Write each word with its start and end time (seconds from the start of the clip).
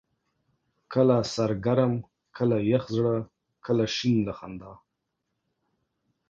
کله 0.93 1.17
سر 1.33 1.51
ګرم، 1.65 1.93
کله 2.37 2.57
يخ 2.71 2.83
زړه، 2.95 3.15
کله 3.65 3.85
شين 3.95 4.17
له 4.27 4.33
خندا 4.39 4.73